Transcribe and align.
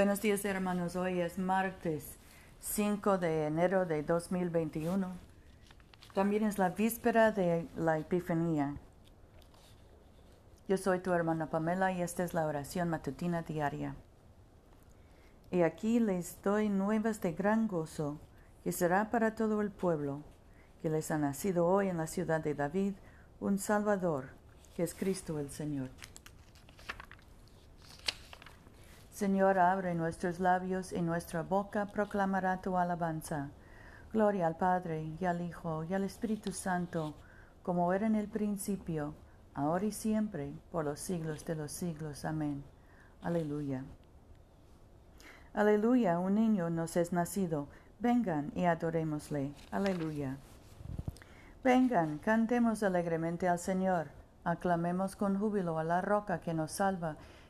Buenos 0.00 0.22
días 0.22 0.42
hermanos, 0.46 0.96
hoy 0.96 1.20
es 1.20 1.36
martes 1.36 2.16
5 2.60 3.18
de 3.18 3.44
enero 3.44 3.84
de 3.84 4.02
2021. 4.02 5.12
También 6.14 6.42
es 6.44 6.56
la 6.56 6.70
víspera 6.70 7.32
de 7.32 7.68
la 7.76 7.98
Epifanía. 7.98 8.76
Yo 10.68 10.78
soy 10.78 11.00
tu 11.00 11.12
hermana 11.12 11.50
Pamela 11.50 11.92
y 11.92 12.00
esta 12.00 12.24
es 12.24 12.32
la 12.32 12.46
oración 12.46 12.88
matutina 12.88 13.42
diaria. 13.42 13.94
Y 15.50 15.60
aquí 15.60 16.00
les 16.00 16.42
doy 16.42 16.70
nuevas 16.70 17.20
de 17.20 17.34
gran 17.34 17.68
gozo, 17.68 18.18
que 18.64 18.72
será 18.72 19.10
para 19.10 19.34
todo 19.34 19.60
el 19.60 19.70
pueblo, 19.70 20.22
que 20.80 20.88
les 20.88 21.10
ha 21.10 21.18
nacido 21.18 21.66
hoy 21.66 21.88
en 21.88 21.98
la 21.98 22.06
ciudad 22.06 22.40
de 22.40 22.54
David 22.54 22.94
un 23.38 23.58
Salvador, 23.58 24.30
que 24.74 24.82
es 24.82 24.94
Cristo 24.94 25.38
el 25.38 25.50
Señor. 25.50 25.90
Señor, 29.20 29.58
abre 29.58 29.94
nuestros 29.94 30.40
labios 30.40 30.94
y 30.94 31.02
nuestra 31.02 31.42
boca 31.42 31.84
proclamará 31.84 32.62
tu 32.62 32.78
alabanza. 32.78 33.50
Gloria 34.14 34.46
al 34.46 34.56
Padre 34.56 35.12
y 35.20 35.26
al 35.26 35.42
Hijo 35.42 35.84
y 35.84 35.92
al 35.92 36.04
Espíritu 36.04 36.52
Santo, 36.52 37.14
como 37.62 37.92
era 37.92 38.06
en 38.06 38.14
el 38.14 38.28
principio, 38.28 39.12
ahora 39.52 39.84
y 39.84 39.92
siempre, 39.92 40.54
por 40.72 40.86
los 40.86 41.00
siglos 41.00 41.44
de 41.44 41.54
los 41.54 41.70
siglos. 41.70 42.24
Amén. 42.24 42.64
Aleluya. 43.20 43.84
Aleluya, 45.52 46.18
un 46.18 46.36
niño 46.36 46.70
nos 46.70 46.96
es 46.96 47.12
nacido. 47.12 47.68
Vengan 47.98 48.50
y 48.54 48.64
adorémosle. 48.64 49.52
Aleluya. 49.70 50.38
Vengan, 51.62 52.16
cantemos 52.20 52.82
alegremente 52.82 53.50
al 53.50 53.58
Señor. 53.58 54.06
Aclamemos 54.44 55.14
con 55.14 55.38
júbilo 55.38 55.78
a 55.78 55.84
la 55.84 56.00
roca 56.00 56.40
que 56.40 56.54
nos 56.54 56.70
salva 56.70 57.18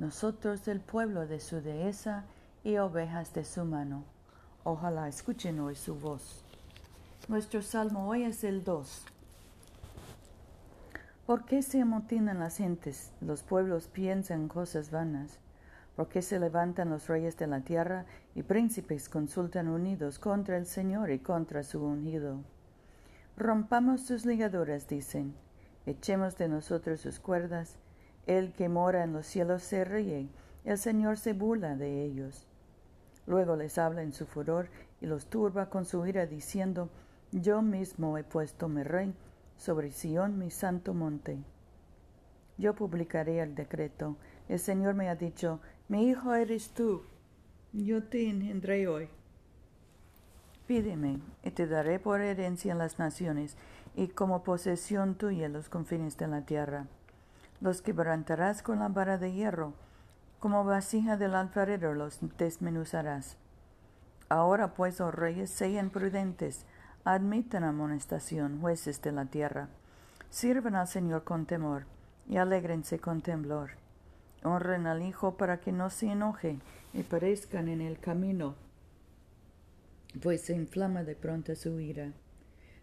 nosotros 0.00 0.66
el 0.66 0.80
pueblo 0.80 1.26
de 1.26 1.40
su 1.40 1.60
dehesa 1.60 2.24
y 2.64 2.78
ovejas 2.78 3.34
de 3.34 3.44
su 3.44 3.66
mano. 3.66 4.02
Ojalá 4.64 5.08
escuchen 5.08 5.60
hoy 5.60 5.76
su 5.76 5.94
voz. 5.94 6.42
Nuestro 7.28 7.60
salmo 7.60 8.08
hoy 8.08 8.22
es 8.22 8.42
el 8.42 8.64
2. 8.64 9.04
¿Por 11.26 11.44
qué 11.44 11.60
se 11.60 11.82
amotinan 11.82 12.38
las 12.38 12.56
gentes? 12.56 13.12
Los 13.20 13.42
pueblos 13.42 13.88
piensan 13.88 14.48
cosas 14.48 14.90
vanas. 14.90 15.38
¿Por 15.96 16.08
qué 16.08 16.22
se 16.22 16.40
levantan 16.40 16.88
los 16.88 17.06
reyes 17.06 17.36
de 17.36 17.46
la 17.46 17.60
tierra 17.60 18.06
y 18.34 18.42
príncipes 18.42 19.10
consultan 19.10 19.68
unidos 19.68 20.18
contra 20.18 20.56
el 20.56 20.64
Señor 20.64 21.10
y 21.10 21.18
contra 21.18 21.62
su 21.62 21.84
ungido? 21.84 22.38
Rompamos 23.36 24.06
sus 24.06 24.24
ligaduras, 24.24 24.88
dicen. 24.88 25.34
Echemos 25.84 26.38
de 26.38 26.48
nosotros 26.48 27.00
sus 27.00 27.20
cuerdas 27.20 27.76
el 28.38 28.52
que 28.52 28.68
mora 28.68 29.02
en 29.02 29.12
los 29.12 29.26
cielos 29.26 29.64
se 29.64 29.84
ríe, 29.84 30.28
el 30.64 30.78
Señor 30.78 31.18
se 31.18 31.32
burla 31.32 31.74
de 31.74 32.04
ellos. 32.04 32.46
Luego 33.26 33.56
les 33.56 33.76
habla 33.76 34.02
en 34.02 34.12
su 34.12 34.24
furor 34.24 34.68
y 35.00 35.06
los 35.06 35.26
turba 35.26 35.68
con 35.68 35.84
su 35.84 36.06
ira, 36.06 36.26
diciendo, 36.26 36.90
Yo 37.32 37.60
mismo 37.60 38.16
he 38.18 38.22
puesto 38.22 38.68
mi 38.68 38.84
rey 38.84 39.12
sobre 39.56 39.90
Sión, 39.90 40.38
mi 40.38 40.52
santo 40.52 40.94
monte. 40.94 41.38
Yo 42.56 42.76
publicaré 42.76 43.40
el 43.40 43.56
decreto. 43.56 44.16
El 44.48 44.60
Señor 44.60 44.94
me 44.94 45.08
ha 45.08 45.16
dicho, 45.16 45.58
Mi 45.88 46.08
hijo 46.08 46.32
eres 46.32 46.70
tú, 46.70 47.02
yo 47.72 48.04
te 48.04 48.28
engendré 48.28 48.86
hoy. 48.86 49.08
Pídeme, 50.68 51.18
y 51.42 51.50
te 51.50 51.66
daré 51.66 51.98
por 51.98 52.20
herencia 52.20 52.70
en 52.70 52.78
las 52.78 53.00
naciones, 53.00 53.56
y 53.96 54.06
como 54.06 54.44
posesión 54.44 55.16
tuya 55.16 55.48
los 55.48 55.68
confines 55.68 56.16
de 56.16 56.28
la 56.28 56.42
tierra 56.42 56.86
los 57.60 57.82
quebrantarás 57.82 58.62
con 58.62 58.78
la 58.78 58.88
vara 58.88 59.18
de 59.18 59.32
hierro, 59.32 59.74
como 60.38 60.64
vasija 60.64 61.16
del 61.16 61.34
alfarero 61.34 61.94
los 61.94 62.18
desmenuzarás. 62.38 63.36
Ahora 64.28 64.74
pues, 64.74 65.00
oh 65.00 65.10
reyes, 65.10 65.50
sean 65.50 65.90
prudentes, 65.90 66.64
admitan 67.04 67.64
amonestación, 67.64 68.60
jueces 68.60 69.02
de 69.02 69.12
la 69.12 69.26
tierra, 69.26 69.68
sirvan 70.30 70.76
al 70.76 70.88
Señor 70.88 71.24
con 71.24 71.46
temor, 71.46 71.84
y 72.28 72.36
alégrense 72.36 73.00
con 73.00 73.22
temblor. 73.22 73.72
Honren 74.44 74.86
al 74.86 75.02
Hijo 75.02 75.36
para 75.36 75.60
que 75.60 75.72
no 75.72 75.90
se 75.90 76.12
enoje 76.12 76.58
y 76.94 77.02
perezcan 77.02 77.68
en 77.68 77.80
el 77.80 77.98
camino, 77.98 78.54
pues 80.22 80.42
se 80.42 80.54
inflama 80.54 81.02
de 81.02 81.14
pronto 81.14 81.54
su 81.54 81.78
ira. 81.80 82.12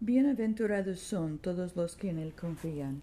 Bienaventurados 0.00 1.00
son 1.00 1.38
todos 1.38 1.74
los 1.74 1.96
que 1.96 2.10
en 2.10 2.18
él 2.18 2.34
confían. 2.34 3.02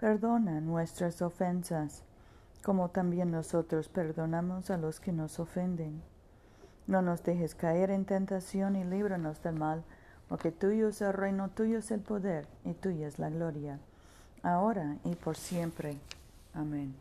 Perdona 0.00 0.62
nuestras 0.62 1.20
ofensas, 1.20 2.04
como 2.64 2.88
también 2.88 3.30
nosotros 3.30 3.90
perdonamos 3.90 4.70
a 4.70 4.78
los 4.78 4.98
que 4.98 5.12
nos 5.12 5.38
ofenden. 5.38 6.00
No 6.86 7.02
nos 7.02 7.22
dejes 7.22 7.54
caer 7.54 7.90
en 7.90 8.06
tentación 8.06 8.76
y 8.76 8.84
líbranos 8.84 9.42
del 9.42 9.56
mal, 9.56 9.84
porque 10.26 10.52
tuyo 10.52 10.88
es 10.88 11.02
el 11.02 11.12
reino, 11.12 11.50
tuyo 11.50 11.80
es 11.80 11.90
el 11.90 12.00
poder 12.00 12.46
y 12.64 12.72
tuya 12.72 13.08
es 13.08 13.18
la 13.18 13.28
gloria, 13.28 13.78
ahora 14.42 14.96
y 15.04 15.14
por 15.16 15.36
siempre. 15.36 15.98
Amén. 16.54 16.94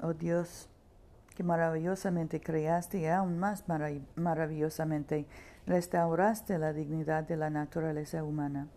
Oh 0.00 0.14
Dios, 0.14 0.66
que 1.40 1.44
maravillosamente 1.44 2.38
creaste 2.38 2.98
y 2.98 3.06
aún 3.06 3.38
más 3.38 3.64
maravillosamente 4.14 5.26
restauraste 5.66 6.58
la 6.58 6.74
dignidad 6.74 7.24
de 7.24 7.38
la 7.38 7.48
naturaleza 7.48 8.22
humana. 8.22 8.68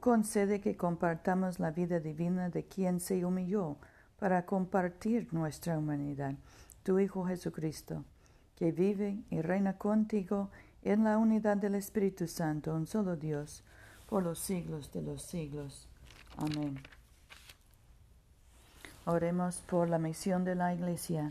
Concede 0.00 0.62
que 0.62 0.78
compartamos 0.78 1.60
la 1.60 1.72
vida 1.72 2.00
divina 2.00 2.48
de 2.48 2.64
quien 2.64 3.00
se 3.00 3.22
humilló 3.22 3.76
para 4.18 4.46
compartir 4.46 5.28
nuestra 5.34 5.76
humanidad, 5.76 6.36
tu 6.84 6.98
Hijo 6.98 7.26
Jesucristo, 7.26 8.02
que 8.56 8.72
vive 8.72 9.22
y 9.28 9.42
reina 9.42 9.76
contigo 9.76 10.48
en 10.84 11.04
la 11.04 11.18
unidad 11.18 11.58
del 11.58 11.74
Espíritu 11.74 12.26
Santo, 12.28 12.74
un 12.74 12.86
solo 12.86 13.14
Dios, 13.14 13.62
por 14.08 14.22
los 14.22 14.38
siglos 14.38 14.90
de 14.90 15.02
los 15.02 15.20
siglos. 15.20 15.86
Amén. 16.38 16.80
Oremos 19.04 19.58
por 19.66 19.90
la 19.90 19.98
misión 19.98 20.44
de 20.44 20.54
la 20.54 20.72
Iglesia. 20.72 21.30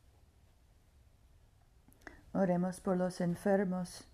Oremos 2.33 2.79
por 2.79 2.97
los 2.97 3.19
enfermos, 3.19 4.07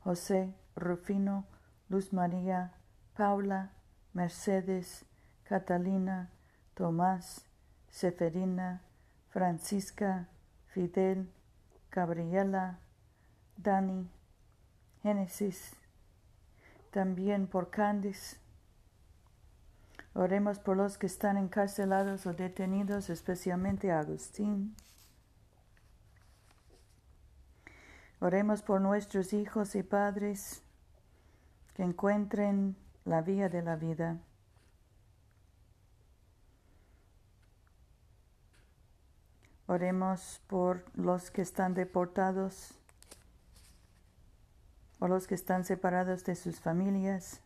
José, 0.00 0.54
Rufino, 0.74 1.44
Luz 1.88 2.12
María, 2.12 2.72
Paula, 3.14 3.72
Mercedes, 4.14 5.04
Catalina, 5.44 6.30
Tomás, 6.74 7.44
Seferina, 7.90 8.82
Francisca, 9.28 10.28
Fidel, 10.68 11.30
Gabriela, 11.90 12.78
Dani, 13.56 14.08
Génesis, 15.02 15.74
también 16.90 17.46
por 17.46 17.70
Candice. 17.70 18.38
Oremos 20.14 20.58
por 20.58 20.76
los 20.76 20.98
que 20.98 21.06
están 21.06 21.36
encarcelados 21.36 22.26
o 22.26 22.32
detenidos, 22.32 23.10
especialmente 23.10 23.92
Agustín. 23.92 24.74
Oremos 28.20 28.62
por 28.62 28.80
nuestros 28.80 29.32
hijos 29.32 29.76
y 29.76 29.84
padres 29.84 30.62
que 31.74 31.84
encuentren 31.84 32.76
la 33.04 33.22
vía 33.22 33.48
de 33.48 33.62
la 33.62 33.76
vida. 33.76 34.18
Oremos 39.68 40.40
por 40.48 40.84
los 40.96 41.30
que 41.30 41.42
están 41.42 41.74
deportados 41.74 42.74
o 44.98 45.06
los 45.06 45.28
que 45.28 45.36
están 45.36 45.64
separados 45.64 46.24
de 46.24 46.34
sus 46.34 46.58
familias, 46.58 47.40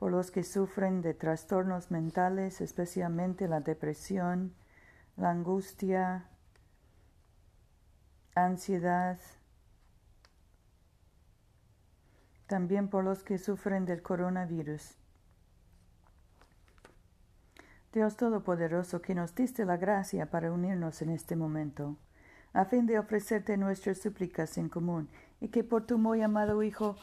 por 0.00 0.10
los 0.10 0.32
que 0.32 0.42
sufren 0.42 1.00
de 1.00 1.14
trastornos 1.14 1.92
mentales, 1.92 2.60
especialmente 2.60 3.46
la 3.46 3.60
depresión, 3.60 4.52
la 5.16 5.30
angustia, 5.30 6.24
ansiedad, 8.34 9.18
también 12.50 12.88
por 12.88 13.04
los 13.04 13.22
que 13.22 13.38
sufren 13.38 13.86
del 13.86 14.02
coronavirus. 14.02 14.96
Dios 17.92 18.16
Todopoderoso, 18.16 19.00
que 19.00 19.14
nos 19.14 19.36
diste 19.36 19.64
la 19.64 19.76
gracia 19.76 20.26
para 20.26 20.50
unirnos 20.50 21.00
en 21.00 21.10
este 21.10 21.36
momento, 21.36 21.96
a 22.52 22.64
fin 22.64 22.86
de 22.86 22.98
ofrecerte 22.98 23.56
nuestras 23.56 23.98
súplicas 23.98 24.58
en 24.58 24.68
común, 24.68 25.08
y 25.40 25.50
que 25.50 25.62
por 25.62 25.86
tu 25.86 25.96
muy 25.96 26.22
amado 26.22 26.64
Hijo 26.64 26.96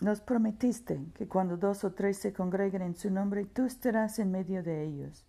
nos 0.00 0.20
prometiste 0.20 1.06
que 1.14 1.28
cuando 1.28 1.56
dos 1.56 1.84
o 1.84 1.92
tres 1.92 2.16
se 2.16 2.32
congreguen 2.32 2.82
en 2.82 2.96
su 2.96 3.08
nombre, 3.08 3.44
tú 3.44 3.66
estarás 3.66 4.18
en 4.18 4.32
medio 4.32 4.64
de 4.64 4.82
ellos. 4.82 5.24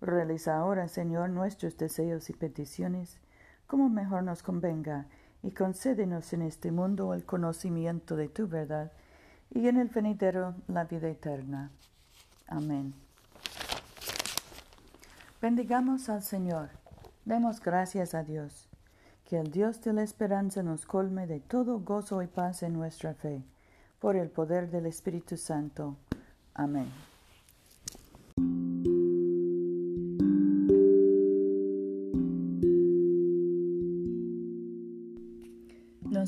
Realiza 0.00 0.56
ahora, 0.56 0.88
Señor, 0.88 1.28
nuestros 1.28 1.76
deseos 1.76 2.30
y 2.30 2.32
peticiones, 2.32 3.20
como 3.66 3.90
mejor 3.90 4.22
nos 4.22 4.42
convenga, 4.42 5.06
y 5.42 5.52
concédenos 5.52 6.32
en 6.32 6.42
este 6.42 6.70
mundo 6.70 7.14
el 7.14 7.24
conocimiento 7.24 8.16
de 8.16 8.28
tu 8.28 8.48
verdad 8.48 8.92
y 9.50 9.68
en 9.68 9.78
el 9.78 9.88
venidero 9.88 10.54
la 10.68 10.84
vida 10.84 11.08
eterna. 11.08 11.70
Amén. 12.46 12.94
Bendigamos 15.40 16.08
al 16.08 16.22
Señor. 16.22 16.68
Demos 17.24 17.60
gracias 17.60 18.14
a 18.14 18.22
Dios. 18.22 18.68
Que 19.24 19.38
el 19.38 19.52
Dios 19.52 19.80
de 19.82 19.92
la 19.92 20.02
esperanza 20.02 20.62
nos 20.62 20.84
colme 20.84 21.26
de 21.26 21.40
todo 21.40 21.78
gozo 21.78 22.20
y 22.22 22.26
paz 22.26 22.64
en 22.64 22.72
nuestra 22.72 23.14
fe, 23.14 23.44
por 24.00 24.16
el 24.16 24.28
poder 24.28 24.70
del 24.70 24.86
Espíritu 24.86 25.36
Santo. 25.36 25.96
Amén. 26.52 26.90